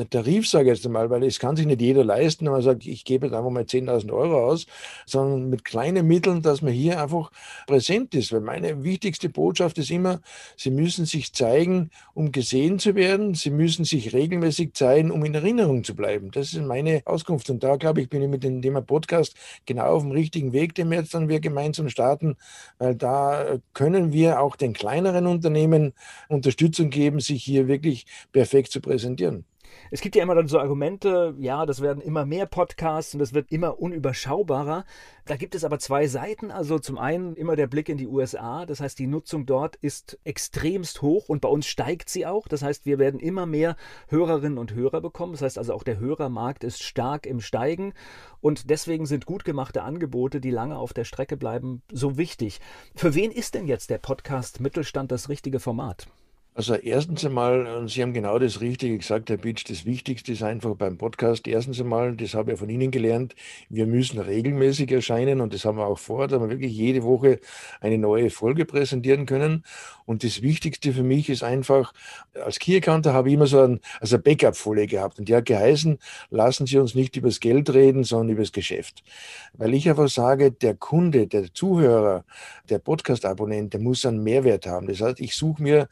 Tarif, 0.09 0.47
sage 0.47 0.71
ich 0.71 0.77
jetzt 0.77 0.85
einmal, 0.85 1.09
weil 1.09 1.23
es 1.31 1.39
kann 1.39 1.55
sich 1.55 1.65
nicht 1.65 1.81
jeder 1.81 2.03
leisten, 2.03 2.45
wenn 2.45 2.51
man 2.51 2.61
sagt, 2.61 2.85
ich 2.85 3.05
gebe 3.05 3.25
jetzt 3.25 3.35
einfach 3.35 3.49
mal 3.49 3.63
10.000 3.63 4.11
Euro 4.11 4.45
aus, 4.45 4.67
sondern 5.05 5.49
mit 5.49 5.65
kleinen 5.65 6.05
Mitteln, 6.07 6.41
dass 6.41 6.61
man 6.61 6.73
hier 6.73 7.01
einfach 7.01 7.31
präsent 7.67 8.13
ist. 8.13 8.31
Weil 8.31 8.41
meine 8.41 8.83
wichtigste 8.83 9.29
Botschaft 9.29 9.77
ist 9.77 9.89
immer, 9.91 10.21
Sie 10.57 10.71
müssen 10.71 11.05
sich 11.05 11.33
zeigen, 11.33 11.89
um 12.13 12.31
gesehen 12.31 12.79
zu 12.79 12.95
werden. 12.95 13.33
Sie 13.33 13.49
müssen 13.49 13.85
sich 13.85 14.13
regelmäßig 14.13 14.73
zeigen, 14.73 15.11
um 15.11 15.23
in 15.25 15.33
Erinnerung 15.33 15.83
zu 15.83 15.95
bleiben. 15.95 16.31
Das 16.31 16.53
ist 16.53 16.61
meine 16.61 17.01
Auskunft. 17.05 17.49
Und 17.49 17.63
da, 17.63 17.77
glaube 17.77 18.01
ich, 18.01 18.09
bin 18.09 18.21
ich 18.21 18.29
mit 18.29 18.43
dem 18.43 18.61
Thema 18.61 18.81
Podcast 18.81 19.35
genau 19.65 19.95
auf 19.95 20.03
dem 20.03 20.11
richtigen 20.11 20.53
Weg, 20.53 20.75
den 20.75 20.89
wir 20.89 20.99
jetzt 20.99 21.13
dann 21.13 21.29
wir 21.29 21.39
gemeinsam 21.39 21.89
starten, 21.89 22.35
weil 22.77 22.95
da 22.95 23.57
können 23.73 24.11
wir 24.11 24.41
auch 24.41 24.55
den 24.55 24.73
kleineren 24.73 25.27
Unternehmen 25.27 25.93
Unterstützung 26.27 26.89
geben, 26.89 27.19
sich 27.19 27.43
hier 27.43 27.67
wirklich 27.67 28.05
perfekt 28.31 28.71
zu 28.71 28.81
präsentieren. 28.81 29.45
Es 29.93 29.99
gibt 29.99 30.15
ja 30.15 30.23
immer 30.23 30.35
dann 30.35 30.47
so 30.47 30.57
Argumente, 30.57 31.35
ja, 31.37 31.65
das 31.65 31.81
werden 31.81 32.01
immer 32.01 32.25
mehr 32.25 32.45
Podcasts 32.45 33.13
und 33.13 33.19
das 33.19 33.33
wird 33.33 33.51
immer 33.51 33.81
unüberschaubarer. 33.81 34.85
Da 35.25 35.35
gibt 35.35 35.53
es 35.53 35.65
aber 35.65 35.79
zwei 35.79 36.07
Seiten. 36.07 36.49
Also 36.49 36.79
zum 36.79 36.97
einen 36.97 37.35
immer 37.35 37.57
der 37.57 37.67
Blick 37.67 37.89
in 37.89 37.97
die 37.97 38.07
USA. 38.07 38.65
Das 38.65 38.79
heißt, 38.79 38.97
die 38.97 39.07
Nutzung 39.07 39.45
dort 39.45 39.75
ist 39.75 40.17
extremst 40.23 41.01
hoch 41.01 41.27
und 41.27 41.41
bei 41.41 41.49
uns 41.49 41.67
steigt 41.67 42.09
sie 42.09 42.25
auch. 42.25 42.47
Das 42.47 42.61
heißt, 42.61 42.85
wir 42.85 42.99
werden 42.99 43.19
immer 43.19 43.45
mehr 43.45 43.75
Hörerinnen 44.07 44.57
und 44.57 44.73
Hörer 44.73 45.01
bekommen. 45.01 45.33
Das 45.33 45.41
heißt 45.41 45.57
also 45.57 45.73
auch 45.73 45.83
der 45.83 45.99
Hörermarkt 45.99 46.63
ist 46.63 46.81
stark 46.81 47.25
im 47.25 47.41
Steigen 47.41 47.93
und 48.39 48.69
deswegen 48.69 49.05
sind 49.05 49.25
gut 49.25 49.43
gemachte 49.43 49.83
Angebote, 49.83 50.39
die 50.39 50.51
lange 50.51 50.77
auf 50.77 50.93
der 50.93 51.03
Strecke 51.03 51.35
bleiben, 51.35 51.81
so 51.91 52.17
wichtig. 52.17 52.61
Für 52.95 53.13
wen 53.13 53.31
ist 53.31 53.55
denn 53.55 53.67
jetzt 53.67 53.89
der 53.89 53.97
Podcast 53.97 54.61
Mittelstand 54.61 55.11
das 55.11 55.27
richtige 55.27 55.59
Format? 55.59 56.07
Also 56.53 56.75
erstens 56.75 57.23
einmal, 57.23 57.65
und 57.65 57.89
Sie 57.89 58.01
haben 58.01 58.13
genau 58.13 58.37
das 58.37 58.59
Richtige 58.59 58.97
gesagt, 58.97 59.29
Herr 59.29 59.37
Bitsch, 59.37 59.63
das 59.69 59.85
Wichtigste 59.85 60.33
ist 60.33 60.43
einfach 60.43 60.75
beim 60.75 60.97
Podcast, 60.97 61.47
erstens 61.47 61.79
einmal, 61.79 62.13
das 62.17 62.33
habe 62.33 62.51
ich 62.51 62.59
von 62.59 62.67
Ihnen 62.67 62.91
gelernt, 62.91 63.35
wir 63.69 63.87
müssen 63.87 64.19
regelmäßig 64.19 64.91
erscheinen 64.91 65.39
und 65.39 65.53
das 65.53 65.63
haben 65.63 65.77
wir 65.77 65.85
auch 65.85 65.97
vor, 65.97 66.27
dass 66.27 66.41
wir 66.41 66.49
wirklich 66.49 66.73
jede 66.73 67.03
Woche 67.03 67.39
eine 67.79 67.97
neue 67.97 68.29
Folge 68.29 68.65
präsentieren 68.65 69.25
können. 69.25 69.63
Und 70.05 70.25
das 70.25 70.41
Wichtigste 70.41 70.91
für 70.91 71.03
mich 71.03 71.29
ist 71.29 71.41
einfach, 71.41 71.93
als 72.33 72.59
Key-Accounter 72.59 73.13
habe 73.13 73.29
ich 73.29 73.35
immer 73.35 73.47
so 73.47 73.61
ein, 73.61 73.79
also 74.01 74.17
eine 74.17 74.23
Backup-Folie 74.23 74.87
gehabt 74.87 75.19
und 75.19 75.29
die 75.29 75.35
hat 75.35 75.45
geheißen, 75.45 75.99
lassen 76.31 76.65
Sie 76.65 76.77
uns 76.79 76.95
nicht 76.95 77.15
über 77.15 77.29
das 77.29 77.39
Geld 77.39 77.73
reden, 77.73 78.03
sondern 78.03 78.33
über 78.33 78.41
das 78.41 78.51
Geschäft. 78.51 79.05
Weil 79.53 79.73
ich 79.73 79.87
einfach 79.89 80.09
sage, 80.09 80.51
der 80.51 80.75
Kunde, 80.75 81.27
der 81.27 81.53
Zuhörer, 81.53 82.25
der 82.69 82.79
Podcast-Abonnent, 82.79 83.71
der 83.71 83.79
muss 83.79 84.05
einen 84.05 84.21
Mehrwert 84.21 84.67
haben. 84.67 84.87
Das 84.87 84.99
heißt, 84.99 85.21
ich 85.21 85.33
suche 85.33 85.63
mir 85.63 85.87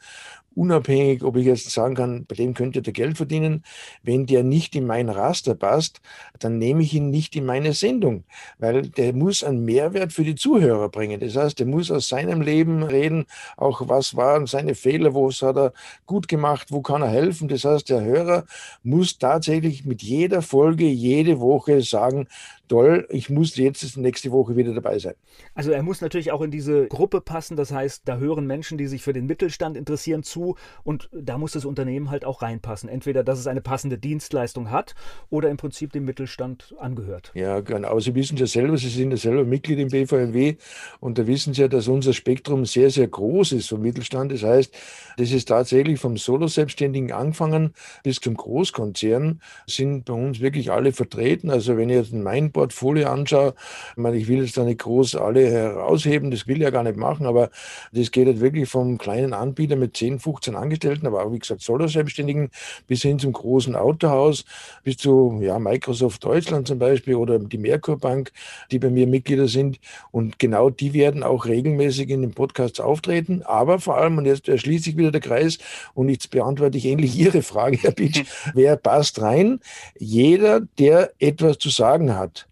unabhängig, 0.54 1.22
ob 1.22 1.36
ich 1.36 1.46
jetzt 1.46 1.70
sagen 1.70 1.94
kann, 1.94 2.26
bei 2.26 2.34
dem 2.34 2.54
könnte 2.54 2.82
der 2.82 2.92
Geld 2.92 3.16
verdienen. 3.16 3.64
Wenn 4.02 4.26
der 4.26 4.42
nicht 4.42 4.74
in 4.74 4.86
mein 4.86 5.08
Raster 5.08 5.54
passt, 5.54 6.00
dann 6.38 6.58
nehme 6.58 6.82
ich 6.82 6.94
ihn 6.94 7.10
nicht 7.10 7.36
in 7.36 7.46
meine 7.46 7.72
Sendung, 7.72 8.24
weil 8.58 8.82
der 8.82 9.12
muss 9.12 9.44
einen 9.44 9.64
Mehrwert 9.64 10.12
für 10.12 10.24
die 10.24 10.34
Zuhörer 10.34 10.88
bringen. 10.88 11.20
Das 11.20 11.36
heißt, 11.36 11.58
der 11.58 11.66
muss 11.66 11.90
aus 11.90 12.08
seinem 12.08 12.40
Leben 12.40 12.82
reden, 12.82 13.26
auch 13.56 13.88
was 13.88 14.16
waren 14.16 14.46
seine 14.46 14.74
Fehler, 14.74 15.14
wo 15.14 15.30
hat 15.30 15.56
er 15.56 15.72
gut 16.06 16.28
gemacht, 16.28 16.68
wo 16.70 16.82
kann 16.82 17.02
er 17.02 17.08
helfen. 17.08 17.48
Das 17.48 17.64
heißt, 17.64 17.88
der 17.88 18.02
Hörer 18.02 18.44
muss 18.82 19.18
tatsächlich 19.18 19.84
mit 19.84 20.02
jeder 20.02 20.42
Folge, 20.42 20.86
jede 20.86 21.40
Woche 21.40 21.82
sagen, 21.82 22.26
toll, 22.70 23.06
ich 23.10 23.28
muss 23.28 23.56
jetzt 23.56 23.96
nächste 23.96 24.30
Woche 24.30 24.56
wieder 24.56 24.72
dabei 24.72 24.98
sein. 24.98 25.14
Also 25.54 25.72
er 25.72 25.82
muss 25.82 26.00
natürlich 26.00 26.30
auch 26.30 26.40
in 26.40 26.50
diese 26.50 26.86
Gruppe 26.86 27.20
passen, 27.20 27.56
das 27.56 27.72
heißt, 27.72 28.02
da 28.04 28.18
hören 28.18 28.46
Menschen, 28.46 28.78
die 28.78 28.86
sich 28.86 29.02
für 29.02 29.12
den 29.12 29.26
Mittelstand 29.26 29.76
interessieren, 29.76 30.22
zu 30.22 30.54
und 30.84 31.10
da 31.12 31.36
muss 31.36 31.52
das 31.52 31.64
Unternehmen 31.64 32.10
halt 32.10 32.24
auch 32.24 32.42
reinpassen. 32.42 32.88
Entweder, 32.88 33.24
dass 33.24 33.38
es 33.38 33.48
eine 33.48 33.60
passende 33.60 33.98
Dienstleistung 33.98 34.70
hat 34.70 34.94
oder 35.30 35.50
im 35.50 35.56
Prinzip 35.56 35.92
dem 35.92 36.04
Mittelstand 36.04 36.74
angehört. 36.78 37.32
Ja, 37.34 37.60
genau. 37.60 37.98
Sie 37.98 38.14
wissen 38.14 38.36
ja 38.36 38.46
selber, 38.46 38.78
Sie 38.78 38.88
sind 38.88 39.10
ja 39.10 39.16
selber 39.16 39.44
Mitglied 39.44 39.80
im 39.80 39.88
BVMW 39.88 40.56
und 41.00 41.18
da 41.18 41.26
wissen 41.26 41.54
Sie 41.54 41.62
ja, 41.62 41.68
dass 41.68 41.88
unser 41.88 42.12
Spektrum 42.12 42.66
sehr, 42.66 42.90
sehr 42.90 43.08
groß 43.08 43.52
ist 43.52 43.68
vom 43.68 43.82
Mittelstand. 43.82 44.30
Das 44.30 44.44
heißt, 44.44 44.72
das 45.16 45.32
ist 45.32 45.48
tatsächlich 45.48 45.98
vom 45.98 46.16
Solo-Selbstständigen 46.16 47.10
angefangen 47.10 47.74
bis 48.04 48.20
zum 48.20 48.36
Großkonzern 48.36 49.40
sind 49.66 50.04
bei 50.04 50.14
uns 50.14 50.40
wirklich 50.40 50.70
alle 50.70 50.92
vertreten. 50.92 51.50
Also 51.50 51.76
wenn 51.76 51.90
ich 51.90 51.96
jetzt 51.96 52.12
mein 52.12 52.52
Portfolio 52.60 53.08
anschaue, 53.08 53.54
ich 53.92 53.96
meine, 53.96 54.16
ich 54.16 54.28
will 54.28 54.42
jetzt 54.42 54.56
da 54.56 54.64
nicht 54.64 54.80
groß 54.80 55.16
alle 55.16 55.48
herausheben, 55.50 56.30
das 56.30 56.46
will 56.46 56.56
ich 56.56 56.62
ja 56.62 56.70
gar 56.70 56.82
nicht 56.82 56.96
machen, 56.96 57.26
aber 57.26 57.50
das 57.92 58.10
geht 58.10 58.26
halt 58.26 58.40
wirklich 58.40 58.68
vom 58.68 58.98
kleinen 58.98 59.32
Anbieter 59.32 59.76
mit 59.76 59.96
10, 59.96 60.18
15 60.18 60.56
Angestellten, 60.56 61.06
aber 61.06 61.24
auch 61.24 61.32
wie 61.32 61.38
gesagt 61.38 61.62
Solo-Selbstständigen 61.62 62.50
bis 62.86 63.02
hin 63.02 63.18
zum 63.18 63.32
großen 63.32 63.74
Autohaus, 63.76 64.44
bis 64.84 64.96
zu 64.96 65.38
ja, 65.42 65.58
Microsoft 65.58 66.24
Deutschland 66.24 66.68
zum 66.68 66.78
Beispiel 66.78 67.14
oder 67.14 67.38
die 67.38 67.58
Merkur 67.58 67.98
Bank, 67.98 68.32
die 68.70 68.78
bei 68.78 68.90
mir 68.90 69.06
Mitglieder 69.06 69.48
sind. 69.48 69.78
Und 70.10 70.38
genau 70.38 70.70
die 70.70 70.92
werden 70.92 71.22
auch 71.22 71.46
regelmäßig 71.46 72.10
in 72.10 72.22
den 72.22 72.32
Podcasts 72.32 72.80
auftreten. 72.80 73.42
Aber 73.44 73.78
vor 73.78 73.96
allem, 73.96 74.18
und 74.18 74.26
jetzt 74.26 74.46
schließt 74.46 74.84
sich 74.84 74.96
wieder 74.96 75.10
der 75.10 75.20
Kreis, 75.20 75.58
und 75.94 76.08
jetzt 76.08 76.30
beantworte 76.30 76.78
ich 76.78 76.86
endlich 76.86 77.16
Ihre 77.18 77.42
Frage, 77.42 77.78
Herr 77.78 77.92
Bitsch, 77.92 78.24
wer 78.54 78.76
passt 78.76 79.20
rein? 79.20 79.60
Jeder, 79.98 80.60
der 80.78 81.12
etwas 81.18 81.58
zu 81.58 81.70
sagen 81.70 82.16
hat. 82.16 82.49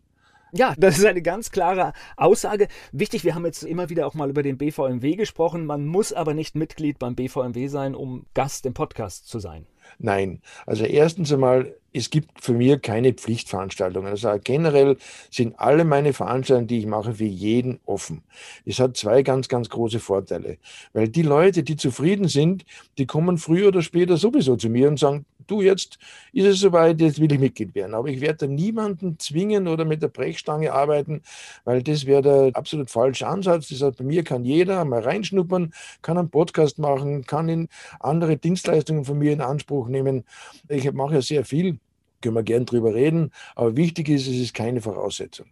Ja, 0.52 0.74
das 0.78 0.98
ist 0.98 1.04
eine 1.04 1.20
ganz 1.20 1.50
klare 1.50 1.92
Aussage. 2.16 2.68
Wichtig, 2.92 3.24
wir 3.24 3.34
haben 3.34 3.44
jetzt 3.44 3.62
immer 3.64 3.90
wieder 3.90 4.06
auch 4.06 4.14
mal 4.14 4.30
über 4.30 4.42
den 4.42 4.56
BVMW 4.56 5.16
gesprochen. 5.16 5.66
Man 5.66 5.86
muss 5.86 6.12
aber 6.12 6.32
nicht 6.32 6.54
Mitglied 6.54 6.98
beim 6.98 7.14
BVMW 7.14 7.68
sein, 7.68 7.94
um 7.94 8.24
Gast 8.32 8.64
im 8.64 8.72
Podcast 8.72 9.28
zu 9.28 9.40
sein. 9.40 9.66
Nein. 9.98 10.40
Also 10.66 10.84
erstens 10.84 11.32
einmal, 11.32 11.74
es 11.92 12.10
gibt 12.10 12.42
für 12.42 12.52
mich 12.52 12.80
keine 12.82 13.12
Pflichtveranstaltungen. 13.14 14.10
Also 14.10 14.30
generell 14.42 14.96
sind 15.30 15.58
alle 15.58 15.84
meine 15.84 16.12
Veranstaltungen, 16.12 16.68
die 16.68 16.78
ich 16.78 16.86
mache, 16.86 17.14
für 17.14 17.24
jeden 17.24 17.80
offen. 17.86 18.22
Es 18.64 18.78
hat 18.78 18.96
zwei 18.96 19.22
ganz, 19.22 19.48
ganz 19.48 19.68
große 19.68 19.98
Vorteile. 19.98 20.58
Weil 20.92 21.08
die 21.08 21.22
Leute, 21.22 21.62
die 21.62 21.76
zufrieden 21.76 22.28
sind, 22.28 22.64
die 22.98 23.06
kommen 23.06 23.38
früher 23.38 23.68
oder 23.68 23.82
später 23.82 24.16
sowieso 24.16 24.56
zu 24.56 24.68
mir 24.68 24.88
und 24.88 24.98
sagen, 24.98 25.24
du, 25.48 25.62
jetzt 25.62 25.98
ist 26.32 26.46
es 26.46 26.60
soweit, 26.60 27.00
jetzt 27.00 27.20
will 27.20 27.32
ich 27.32 27.38
Mitglied 27.38 27.74
werden. 27.74 27.94
Aber 27.94 28.08
ich 28.08 28.20
werde 28.20 28.46
da 28.46 28.46
niemanden 28.46 29.18
zwingen 29.18 29.66
oder 29.66 29.84
mit 29.84 30.02
der 30.02 30.08
Brechstange 30.08 30.72
arbeiten, 30.72 31.22
weil 31.64 31.82
das 31.82 32.06
wäre 32.06 32.22
der 32.22 32.50
absolut 32.54 32.90
falsche 32.90 33.26
Ansatz. 33.26 33.68
Das 33.68 33.82
heißt, 33.82 33.98
bei 33.98 34.04
mir 34.04 34.24
kann 34.24 34.44
jeder 34.44 34.84
mal 34.84 35.00
reinschnuppern, 35.00 35.72
kann 36.02 36.18
einen 36.18 36.30
Podcast 36.30 36.78
machen, 36.78 37.24
kann 37.24 37.48
in 37.48 37.68
andere 38.00 38.36
Dienstleistungen 38.36 39.04
von 39.04 39.18
mir 39.18 39.32
in 39.32 39.40
Anspruch 39.40 39.77
nehmen. 39.86 40.24
Ich 40.68 40.90
mache 40.92 41.14
ja 41.14 41.22
sehr 41.22 41.44
viel, 41.44 41.78
können 42.20 42.34
wir 42.34 42.42
gern 42.42 42.66
drüber 42.66 42.94
reden, 42.94 43.30
aber 43.54 43.76
wichtig 43.76 44.08
ist, 44.08 44.26
es 44.26 44.36
ist 44.36 44.54
keine 44.54 44.80
Voraussetzung. 44.80 45.46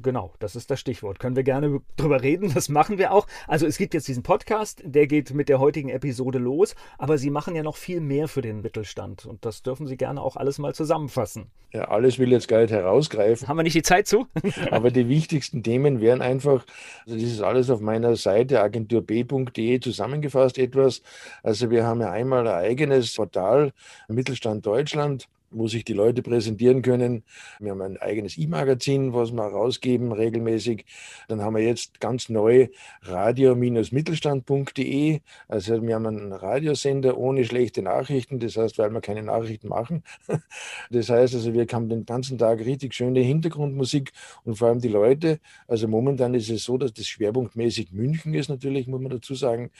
Genau, 0.00 0.32
das 0.38 0.54
ist 0.54 0.70
das 0.70 0.78
Stichwort. 0.78 1.18
Können 1.18 1.34
wir 1.34 1.42
gerne 1.42 1.80
drüber 1.96 2.22
reden, 2.22 2.54
das 2.54 2.68
machen 2.68 2.98
wir 2.98 3.12
auch. 3.12 3.26
Also 3.48 3.66
es 3.66 3.78
gibt 3.78 3.94
jetzt 3.94 4.06
diesen 4.06 4.22
Podcast, 4.22 4.80
der 4.84 5.08
geht 5.08 5.34
mit 5.34 5.48
der 5.48 5.58
heutigen 5.58 5.88
Episode 5.88 6.38
los, 6.38 6.76
aber 6.98 7.18
Sie 7.18 7.30
machen 7.30 7.56
ja 7.56 7.64
noch 7.64 7.76
viel 7.76 8.00
mehr 8.00 8.28
für 8.28 8.40
den 8.40 8.60
Mittelstand 8.60 9.26
und 9.26 9.44
das 9.44 9.64
dürfen 9.64 9.88
Sie 9.88 9.96
gerne 9.96 10.22
auch 10.22 10.36
alles 10.36 10.58
mal 10.58 10.72
zusammenfassen. 10.72 11.50
Ja, 11.72 11.88
alles 11.88 12.18
will 12.18 12.30
jetzt 12.30 12.46
gar 12.46 12.60
nicht 12.60 12.70
herausgreifen. 12.70 13.48
Haben 13.48 13.56
wir 13.56 13.62
nicht 13.64 13.74
die 13.74 13.82
Zeit 13.82 14.06
zu? 14.06 14.26
aber 14.70 14.92
die 14.92 15.08
wichtigsten 15.08 15.64
Themen 15.64 16.00
wären 16.00 16.22
einfach, 16.22 16.64
also 17.04 17.18
das 17.18 17.24
ist 17.24 17.42
alles 17.42 17.68
auf 17.68 17.80
meiner 17.80 18.14
Seite 18.14 18.60
agenturb.de 18.60 19.80
zusammengefasst 19.80 20.58
etwas. 20.58 21.02
Also 21.42 21.70
wir 21.70 21.84
haben 21.84 22.00
ja 22.00 22.12
einmal 22.12 22.46
ein 22.46 22.54
eigenes 22.54 23.14
Portal 23.16 23.72
Mittelstand 24.06 24.64
Deutschland 24.64 25.28
wo 25.50 25.68
sich 25.68 25.84
die 25.84 25.92
Leute 25.92 26.22
präsentieren 26.22 26.82
können. 26.82 27.22
Wir 27.58 27.72
haben 27.72 27.82
ein 27.82 27.96
eigenes 27.98 28.38
E-Magazin, 28.38 29.12
was 29.14 29.32
wir 29.32 29.42
rausgeben 29.42 30.12
regelmäßig. 30.12 30.84
Dann 31.28 31.42
haben 31.42 31.56
wir 31.56 31.62
jetzt 31.62 32.00
ganz 32.00 32.28
neu 32.28 32.68
radio-mittelstand.de. 33.02 35.20
Also 35.48 35.82
wir 35.82 35.94
haben 35.94 36.06
einen 36.06 36.32
Radiosender 36.32 37.18
ohne 37.18 37.44
schlechte 37.44 37.82
Nachrichten, 37.82 38.38
das 38.38 38.56
heißt, 38.56 38.78
weil 38.78 38.90
wir 38.90 39.00
keine 39.00 39.22
Nachrichten 39.22 39.68
machen. 39.68 40.02
Das 40.90 41.10
heißt 41.10 41.34
also, 41.34 41.52
wir 41.52 41.66
haben 41.70 41.88
den 41.88 42.06
ganzen 42.06 42.38
Tag 42.38 42.60
richtig 42.60 42.94
schöne 42.94 43.20
Hintergrundmusik 43.20 44.12
und 44.44 44.56
vor 44.56 44.68
allem 44.68 44.80
die 44.80 44.88
Leute. 44.88 45.40
Also 45.66 45.88
momentan 45.88 46.34
ist 46.34 46.50
es 46.50 46.64
so, 46.64 46.78
dass 46.78 46.92
das 46.92 47.06
schwerpunktmäßig 47.06 47.92
München 47.92 48.34
ist 48.34 48.48
natürlich, 48.48 48.86
muss 48.86 49.00
man 49.00 49.10
dazu 49.10 49.34
sagen. 49.34 49.70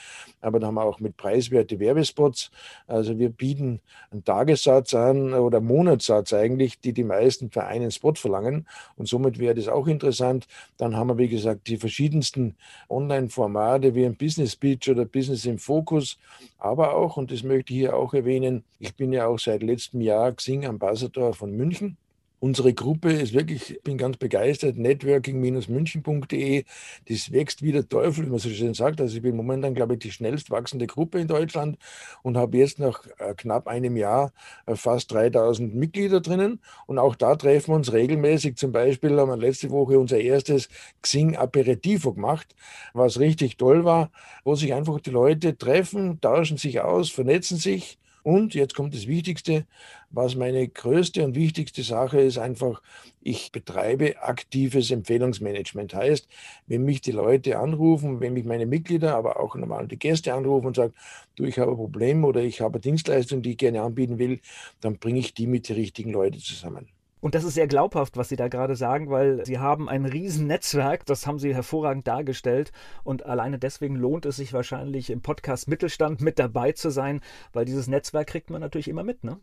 Aber 0.41 0.61
da 0.61 0.69
haben 0.69 0.75
wir 0.75 0.85
auch 0.85 1.01
mit 1.01 1.17
preiswerte 1.17 1.79
Werbespots. 1.79 2.51
Also 2.87 3.19
wir 3.19 3.31
bieten 3.31 3.81
einen 4.11 4.25
Tagessatz 4.25 4.95
an 4.95 5.35
oder 5.35 5.58
der 5.59 5.67
Monatssatz 5.67 6.33
eigentlich, 6.33 6.81
die 6.81 6.93
die 6.93 7.05
meisten 7.05 7.51
für 7.51 7.65
einen 7.65 7.91
Spot 7.91 8.15
verlangen. 8.15 8.67
Und 8.97 9.09
somit 9.09 9.39
wäre 9.39 9.55
das 9.55 9.67
auch 9.67 9.89
interessant. 9.89 10.47
Dann 10.77 10.97
haben 10.97 11.09
wir, 11.09 11.19
wie 11.19 11.29
gesagt, 11.29 11.67
die 11.67 11.79
verschiedensten 11.79 12.55
Online-Formate 12.89 13.95
wie 13.95 14.07
ein 14.07 14.17
Business 14.17 14.53
Speech 14.53 14.89
oder 14.89 15.05
Business 15.05 15.45
im 15.47 15.59
Fokus. 15.59 16.19
Aber 16.59 16.95
auch, 16.95 17.17
und 17.17 17.33
das 17.33 17.43
möchte 17.43 17.73
ich 17.73 17.81
hier 17.81 17.97
auch 17.97 18.15
erwähnen, 18.15 18.65
ich 18.79 18.95
bin 18.95 19.13
ja 19.13 19.27
auch 19.27 19.39
seit 19.39 19.63
letztem 19.63 20.01
Jahr 20.01 20.33
Xing 20.33 20.65
Ambassador 20.65 21.35
von 21.35 21.51
München. 21.57 21.97
Unsere 22.41 22.73
Gruppe 22.73 23.11
ist 23.11 23.33
wirklich, 23.33 23.71
ich 23.73 23.83
bin 23.83 23.99
ganz 23.99 24.17
begeistert, 24.17 24.77
networking-münchen.de, 24.77 26.65
das 27.09 27.33
wächst 27.33 27.63
wie 27.63 27.73
der 27.73 27.89
Teufel, 27.89 28.27
wie 28.27 28.31
man 28.31 28.39
so 28.39 28.49
schön 28.49 28.75
sagt. 28.75 29.01
Also 29.01 29.17
ich 29.17 29.23
bin 29.23 29.35
momentan, 29.35 29.75
glaube 29.75 29.95
ich, 29.95 29.99
die 29.99 30.13
schnellst 30.13 30.49
wachsende 30.51 30.87
Gruppe 30.87 31.19
in 31.19 31.27
Deutschland 31.27 31.79
und 32.23 32.37
habe 32.37 32.59
jetzt 32.59 32.79
nach 32.79 33.05
äh, 33.19 33.35
knapp 33.35 33.67
einem 33.67 33.97
Jahr 33.97 34.33
äh, 34.67 34.77
fast 34.77 35.11
3000 35.13 35.75
Mitglieder 35.75 36.21
drinnen. 36.21 36.61
Und 36.87 37.01
auch 37.01 37.17
da 37.17 37.35
treffen 37.35 37.73
wir 37.73 37.77
uns 37.77 37.93
regelmäßig. 37.93 38.57
Zum 38.57 38.71
Beispiel 38.71 39.19
haben 39.19 39.31
wir 39.31 39.37
letzte 39.37 39.71
Woche 39.71 39.99
unser 39.99 40.19
erstes 40.21 40.69
Xing 41.03 41.37
Aperitivo 41.37 42.13
gemacht, 42.13 42.55
was 42.95 43.19
richtig 43.19 43.57
toll 43.57 43.85
war, 43.85 44.13
wo 44.45 44.55
sich 44.55 44.75
einfach 44.75 45.01
die 45.01 45.11
Leute 45.11 45.59
treffen, 45.59 46.21
tauschen 46.21 46.57
sich 46.57 46.81
aus, 46.81 47.11
vernetzen 47.11 47.57
sich 47.59 47.99
und 48.29 48.53
jetzt 48.53 48.75
kommt 48.75 48.95
das 48.95 49.07
Wichtigste, 49.07 49.65
was 50.11 50.37
meine 50.37 50.69
größte 50.69 51.25
und 51.25 51.35
wichtigste 51.35 51.83
Sache 51.83 52.21
ist, 52.21 52.37
einfach, 52.37 52.83
ich 53.23 53.53
betreibe 53.53 54.23
aktives 54.23 54.91
Empfehlungsmanagement. 54.91 55.95
Heißt, 55.95 56.29
wenn 56.67 56.85
mich 56.85 57.01
die 57.01 57.13
Leute 57.13 57.59
anrufen, 57.59 58.21
wenn 58.21 58.35
mich 58.35 58.45
meine 58.45 58.67
Mitglieder, 58.67 59.17
aber 59.17 59.41
auch 59.41 59.55
normal 59.55 59.89
die 59.89 59.99
Gäste 59.99 60.35
anrufen 60.35 60.67
und 60.67 60.77
sagen, 60.77 60.93
du, 61.37 61.45
ich 61.45 61.59
habe 61.59 61.71
ein 61.71 61.79
Problem 61.79 62.23
oder 62.23 62.43
ich 62.43 62.61
habe 62.61 62.75
eine 62.75 62.83
Dienstleistung, 62.83 63.41
die 63.41 63.53
ich 63.53 63.57
gerne 63.57 63.81
anbieten 63.81 64.19
will, 64.19 64.41
dann 64.83 64.99
bringe 64.99 65.21
ich 65.21 65.33
die 65.33 65.47
mit 65.47 65.67
den 65.71 65.77
richtigen 65.77 66.13
Leuten 66.13 66.39
zusammen. 66.39 66.98
Und 67.21 67.35
das 67.35 67.45
ist 67.45 67.55
sehr 67.55 67.67
glaubhaft, 67.67 68.17
was 68.17 68.29
Sie 68.29 68.37
da 68.37 68.49
gerade 68.49 68.77
sagen, 68.77 69.11
weil 69.11 69.45
Sie 69.45 69.59
haben 69.59 69.89
ein 69.89 70.05
Riesennetzwerk, 70.05 71.07
das 71.07 71.27
haben 71.27 71.39
Sie 71.39 71.55
hervorragend 71.55 72.07
dargestellt. 72.07 72.73
Und 73.05 73.27
alleine 73.27 73.59
deswegen 73.59 73.97
lohnt 73.97 74.27
es 74.27 74.37
sich 74.37 74.53
wahrscheinlich 74.53 75.11
im 75.11 75.21
Podcast 75.21 75.69
Mittelstand 75.69 76.21
mit 76.21 76.39
dabei 76.39 76.73
zu 76.73 76.91
sein, 76.91 77.21
weil 77.53 77.65
dieses 77.65 77.89
Netzwerk 77.89 78.29
kriegt 78.29 78.51
man 78.51 78.61
natürlich 78.61 78.89
immer 78.89 79.05
mit, 79.05 79.25
ne? 79.25 79.39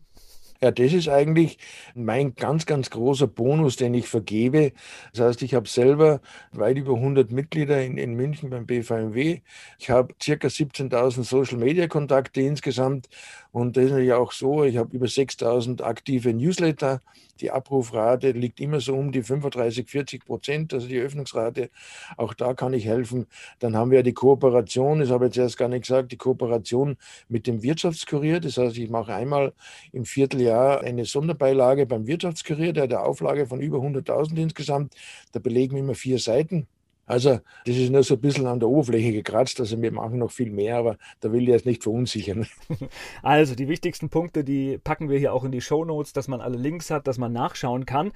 Ja, 0.62 0.70
das 0.70 0.94
ist 0.94 1.08
eigentlich 1.08 1.58
mein 1.94 2.34
ganz, 2.34 2.64
ganz 2.64 2.88
großer 2.88 3.26
Bonus, 3.26 3.76
den 3.76 3.92
ich 3.92 4.08
vergebe. 4.08 4.72
Das 5.12 5.26
heißt, 5.26 5.42
ich 5.42 5.54
habe 5.54 5.68
selber 5.68 6.20
weit 6.52 6.78
über 6.78 6.94
100 6.94 7.30
Mitglieder 7.30 7.82
in, 7.82 7.98
in 7.98 8.14
München 8.14 8.48
beim 8.48 8.64
BVMW. 8.64 9.40
Ich 9.78 9.90
habe 9.90 10.14
circa 10.22 10.48
17.000 10.48 11.24
Social-Media-Kontakte 11.24 12.40
insgesamt. 12.40 13.08
Und 13.56 13.78
das 13.78 13.84
ist 13.84 13.90
natürlich 13.92 14.12
auch 14.12 14.32
so, 14.32 14.64
ich 14.64 14.76
habe 14.76 14.94
über 14.94 15.06
6.000 15.06 15.82
aktive 15.82 16.34
Newsletter. 16.34 17.00
Die 17.40 17.50
Abrufrate 17.50 18.32
liegt 18.32 18.60
immer 18.60 18.80
so 18.80 18.94
um 18.94 19.12
die 19.12 19.22
35, 19.22 19.88
40 19.88 20.26
Prozent, 20.26 20.74
also 20.74 20.86
die 20.86 20.98
Öffnungsrate. 20.98 21.70
Auch 22.18 22.34
da 22.34 22.52
kann 22.52 22.74
ich 22.74 22.84
helfen. 22.84 23.26
Dann 23.58 23.74
haben 23.74 23.90
wir 23.90 24.02
die 24.02 24.12
Kooperation, 24.12 25.00
das 25.00 25.08
habe 25.08 25.24
ich 25.24 25.30
jetzt 25.30 25.42
erst 25.42 25.56
gar 25.56 25.68
nicht 25.68 25.86
gesagt, 25.86 26.12
die 26.12 26.18
Kooperation 26.18 26.98
mit 27.30 27.46
dem 27.46 27.62
Wirtschaftskurier. 27.62 28.40
Das 28.40 28.58
heißt, 28.58 28.76
ich 28.76 28.90
mache 28.90 29.14
einmal 29.14 29.54
im 29.90 30.04
Vierteljahr 30.04 30.82
eine 30.82 31.06
Sonderbeilage 31.06 31.86
beim 31.86 32.06
Wirtschaftskurier, 32.06 32.74
der 32.74 32.82
hat 32.82 32.92
eine 32.92 33.00
Auflage 33.04 33.46
von 33.46 33.62
über 33.62 33.78
100.000 33.78 34.36
insgesamt. 34.36 34.94
Da 35.32 35.38
belegen 35.38 35.76
wir 35.76 35.80
immer 35.80 35.94
vier 35.94 36.18
Seiten. 36.18 36.66
Also 37.06 37.40
das 37.64 37.76
ist 37.76 37.90
nur 37.90 38.02
so 38.02 38.14
ein 38.14 38.20
bisschen 38.20 38.46
an 38.46 38.60
der 38.60 38.68
Oberfläche 38.68 39.12
gekratzt. 39.12 39.60
Also 39.60 39.80
wir 39.80 39.92
machen 39.92 40.18
noch 40.18 40.30
viel 40.30 40.50
mehr, 40.50 40.76
aber 40.76 40.96
da 41.20 41.32
will 41.32 41.42
ich 41.42 41.48
jetzt 41.48 41.66
nicht 41.66 41.82
verunsichern. 41.82 42.46
Also 43.22 43.54
die 43.54 43.68
wichtigsten 43.68 44.08
Punkte, 44.08 44.44
die 44.44 44.78
packen 44.78 45.08
wir 45.08 45.18
hier 45.18 45.32
auch 45.32 45.44
in 45.44 45.52
die 45.52 45.60
Show 45.60 45.84
Notes, 45.84 46.12
dass 46.12 46.28
man 46.28 46.40
alle 46.40 46.56
Links 46.56 46.90
hat, 46.90 47.06
dass 47.06 47.18
man 47.18 47.32
nachschauen 47.32 47.86
kann. 47.86 48.12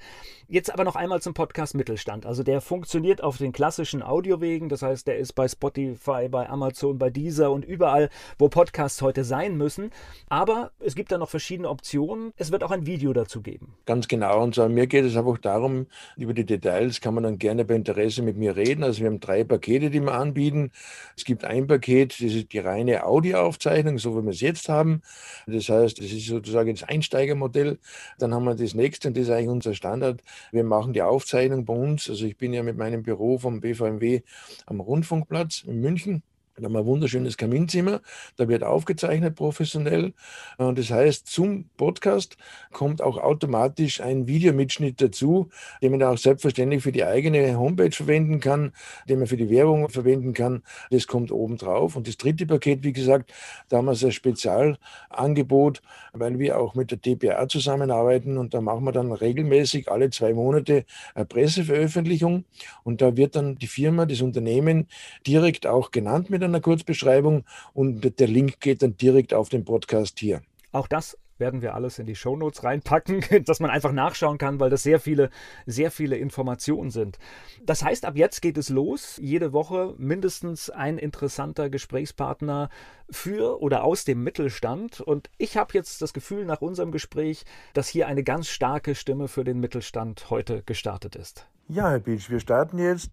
Jetzt 0.47 0.73
aber 0.73 0.83
noch 0.83 0.95
einmal 0.95 1.21
zum 1.21 1.33
Podcast 1.33 1.75
Mittelstand. 1.75 2.25
Also 2.25 2.43
der 2.43 2.61
funktioniert 2.61 3.23
auf 3.23 3.37
den 3.37 3.51
klassischen 3.51 4.01
Audiowegen. 4.01 4.69
Das 4.69 4.81
heißt, 4.81 5.07
der 5.07 5.17
ist 5.17 5.33
bei 5.33 5.47
Spotify, 5.47 6.27
bei 6.29 6.49
Amazon, 6.49 6.97
bei 6.97 7.09
Deezer 7.09 7.51
und 7.51 7.65
überall, 7.65 8.09
wo 8.37 8.49
Podcasts 8.49 9.01
heute 9.01 9.23
sein 9.23 9.57
müssen. 9.57 9.91
Aber 10.29 10.71
es 10.79 10.95
gibt 10.95 11.11
da 11.11 11.17
noch 11.17 11.29
verschiedene 11.29 11.69
Optionen. 11.69 12.33
Es 12.37 12.51
wird 12.51 12.63
auch 12.63 12.71
ein 12.71 12.85
Video 12.85 13.13
dazu 13.13 13.41
geben. 13.41 13.73
Ganz 13.85 14.07
genau. 14.07 14.41
Und 14.43 14.55
so, 14.55 14.67
mir 14.69 14.87
geht 14.87 15.05
es 15.05 15.15
einfach 15.15 15.37
darum, 15.37 15.87
über 16.17 16.33
die 16.33 16.45
Details 16.45 17.01
kann 17.01 17.13
man 17.13 17.23
dann 17.23 17.37
gerne 17.37 17.65
bei 17.65 17.75
Interesse 17.75 18.21
mit 18.21 18.37
mir 18.37 18.55
reden. 18.55 18.80
Also 18.83 19.01
wir 19.01 19.07
haben 19.07 19.19
drei 19.19 19.43
Pakete, 19.43 19.89
die 19.89 20.01
wir 20.01 20.13
anbieten. 20.13 20.71
Es 21.15 21.25
gibt 21.25 21.45
ein 21.45 21.67
Paket, 21.67 22.13
das 22.13 22.33
ist 22.33 22.53
die 22.53 22.59
reine 22.59 23.05
Audioaufzeichnung, 23.05 23.97
so 23.97 24.17
wie 24.17 24.23
wir 24.23 24.31
es 24.31 24.41
jetzt 24.41 24.69
haben. 24.69 25.01
Das 25.47 25.69
heißt, 25.69 25.99
das 25.99 26.11
ist 26.11 26.27
sozusagen 26.27 26.73
das 26.73 26.83
Einsteigermodell. 26.83 27.79
Dann 28.19 28.33
haben 28.33 28.45
wir 28.45 28.55
das 28.55 28.73
nächste, 28.73 29.09
und 29.09 29.17
das 29.17 29.25
ist 29.25 29.29
eigentlich 29.29 29.49
unser 29.49 29.73
Standard. 29.73 30.21
Wir 30.51 30.63
machen 30.63 30.93
die 30.93 31.01
Aufzeichnung 31.01 31.65
bei 31.65 31.73
uns. 31.73 32.09
Also 32.09 32.25
ich 32.25 32.37
bin 32.37 32.53
ja 32.53 32.63
mit 32.63 32.77
meinem 32.77 33.03
Büro 33.03 33.37
vom 33.37 33.61
BVMW 33.61 34.21
am 34.65 34.79
Rundfunkplatz 34.79 35.63
in 35.65 35.81
München. 35.81 36.23
Da 36.61 36.67
haben 36.67 36.73
wir 36.73 36.79
ein 36.79 36.85
wunderschönes 36.85 37.37
Kaminzimmer, 37.37 38.01
da 38.37 38.47
wird 38.47 38.63
aufgezeichnet 38.63 39.35
professionell. 39.35 40.13
Und 40.57 40.77
das 40.77 40.91
heißt, 40.91 41.25
zum 41.25 41.65
Podcast 41.75 42.37
kommt 42.71 43.01
auch 43.01 43.17
automatisch 43.17 43.99
ein 43.99 44.27
Videomitschnitt 44.27 45.01
dazu, 45.01 45.49
den 45.81 45.91
man 45.91 46.03
auch 46.03 46.17
selbstverständlich 46.17 46.83
für 46.83 46.91
die 46.91 47.03
eigene 47.03 47.57
Homepage 47.57 47.91
verwenden 47.91 48.39
kann, 48.39 48.73
den 49.09 49.19
man 49.19 49.27
für 49.27 49.37
die 49.37 49.49
Werbung 49.49 49.89
verwenden 49.89 50.33
kann. 50.33 50.61
Das 50.91 51.07
kommt 51.07 51.31
oben 51.31 51.57
drauf. 51.57 51.95
Und 51.95 52.07
das 52.07 52.17
dritte 52.17 52.45
Paket, 52.45 52.83
wie 52.83 52.93
gesagt, 52.93 53.33
da 53.69 53.77
haben 53.77 53.85
wir 53.85 53.95
so 53.95 54.07
ein 54.07 54.11
Spezialangebot, 54.11 55.81
weil 56.13 56.37
wir 56.37 56.59
auch 56.59 56.75
mit 56.75 56.91
der 56.91 56.99
DPA 56.99 57.47
zusammenarbeiten 57.47 58.37
und 58.37 58.53
da 58.53 58.61
machen 58.61 58.83
wir 58.83 58.91
dann 58.91 59.11
regelmäßig 59.11 59.89
alle 59.89 60.11
zwei 60.11 60.33
Monate 60.33 60.85
eine 61.15 61.25
Presseveröffentlichung 61.25 62.45
und 62.83 63.01
da 63.01 63.17
wird 63.17 63.35
dann 63.35 63.57
die 63.57 63.67
Firma, 63.67 64.05
das 64.05 64.21
Unternehmen 64.21 64.87
direkt 65.25 65.65
auch 65.65 65.89
genannt 65.89 66.29
mit 66.29 66.43
einer 66.51 66.61
Kurzbeschreibung 66.61 67.43
und 67.73 68.19
der 68.19 68.27
Link 68.27 68.59
geht 68.59 68.81
dann 68.81 68.97
direkt 68.97 69.33
auf 69.33 69.49
den 69.49 69.65
Podcast 69.65 70.19
hier. 70.19 70.41
Auch 70.71 70.87
das 70.87 71.17
werden 71.41 71.61
wir 71.61 71.75
alles 71.75 71.99
in 71.99 72.05
die 72.05 72.15
Shownotes 72.15 72.63
reinpacken, 72.63 73.25
dass 73.45 73.59
man 73.59 73.69
einfach 73.69 73.91
nachschauen 73.91 74.37
kann, 74.37 74.61
weil 74.61 74.69
das 74.69 74.83
sehr 74.83 75.01
viele, 75.01 75.29
sehr 75.65 75.91
viele 75.91 76.15
Informationen 76.15 76.91
sind. 76.91 77.17
Das 77.65 77.83
heißt, 77.83 78.05
ab 78.05 78.15
jetzt 78.15 78.41
geht 78.41 78.57
es 78.57 78.69
los. 78.69 79.19
Jede 79.21 79.51
Woche 79.51 79.93
mindestens 79.97 80.69
ein 80.69 80.97
interessanter 80.97 81.69
Gesprächspartner 81.69 82.69
für 83.09 83.61
oder 83.61 83.83
aus 83.83 84.05
dem 84.05 84.23
Mittelstand. 84.23 85.01
Und 85.01 85.29
ich 85.37 85.57
habe 85.57 85.73
jetzt 85.73 86.01
das 86.01 86.13
Gefühl 86.13 86.45
nach 86.45 86.61
unserem 86.61 86.91
Gespräch, 86.91 87.43
dass 87.73 87.89
hier 87.89 88.07
eine 88.07 88.23
ganz 88.23 88.47
starke 88.47 88.95
Stimme 88.95 89.27
für 89.27 89.43
den 89.43 89.59
Mittelstand 89.59 90.29
heute 90.29 90.63
gestartet 90.63 91.15
ist. 91.15 91.47
Ja, 91.67 91.89
Herr 91.89 91.99
Beach, 91.99 92.29
wir 92.29 92.39
starten 92.39 92.77
jetzt 92.77 93.11